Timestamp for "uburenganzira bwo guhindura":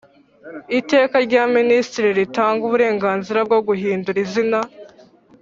2.65-4.17